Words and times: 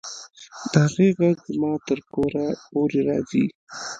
د 0.71 0.73
هغې 0.85 1.07
غږ 1.19 1.37
زما 1.53 1.73
تر 1.87 1.99
کوره 2.13 2.47
پورې 2.71 2.99
راځي 3.07 3.45